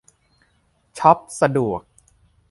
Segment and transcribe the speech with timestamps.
[0.97, 1.81] ช็อปสะดวก